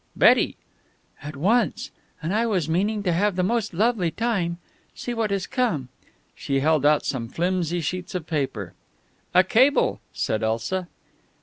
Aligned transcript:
"Betty!" 0.15 0.57
"At 1.21 1.35
once. 1.35 1.91
And 2.23 2.33
I 2.33 2.47
was 2.47 2.67
meaning 2.67 3.03
to 3.03 3.13
have 3.13 3.35
the 3.35 3.43
most 3.43 3.71
lovely 3.71 4.09
time. 4.09 4.57
See 4.95 5.13
what 5.13 5.29
has 5.29 5.45
come!" 5.45 5.89
She 6.33 6.59
held 6.61 6.87
out 6.87 7.05
some 7.05 7.27
flimsy 7.29 7.81
sheets 7.81 8.15
of 8.15 8.25
paper. 8.25 8.73
"A 9.35 9.43
cable!" 9.43 10.01
said 10.11 10.41
Elsa. 10.41 10.87